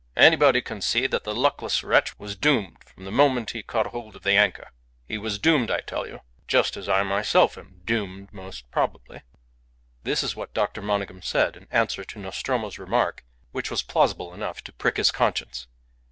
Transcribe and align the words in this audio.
Anybody 0.17 0.63
can 0.63 0.81
see 0.81 1.05
that 1.05 1.25
the 1.25 1.35
luckless 1.35 1.83
wretch 1.83 2.17
was 2.17 2.35
doomed 2.35 2.83
from 2.87 3.05
the 3.05 3.11
moment 3.11 3.51
he 3.51 3.61
caught 3.61 3.85
hold 3.85 4.15
of 4.15 4.23
the 4.23 4.31
anchor. 4.31 4.71
He 5.05 5.19
was 5.19 5.37
doomed, 5.37 5.69
I 5.69 5.81
tell 5.81 6.07
you! 6.07 6.21
Just 6.47 6.75
as 6.75 6.89
I 6.89 7.03
myself 7.03 7.55
am 7.55 7.81
doomed 7.85 8.33
most 8.33 8.71
probably." 8.71 9.21
This 10.01 10.23
is 10.23 10.35
what 10.35 10.55
Dr. 10.55 10.81
Monygham 10.81 11.21
said 11.21 11.55
in 11.55 11.67
answer 11.69 12.03
to 12.03 12.17
Nostromo's 12.19 12.79
remark, 12.79 13.23
which 13.51 13.69
was 13.69 13.83
plausible 13.83 14.33
enough 14.33 14.63
to 14.63 14.73
prick 14.73 14.97
his 14.97 15.11
conscience. 15.11 15.67